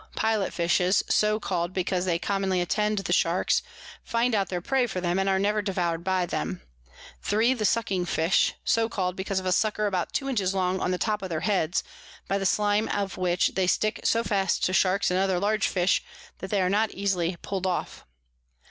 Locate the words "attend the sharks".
2.59-3.61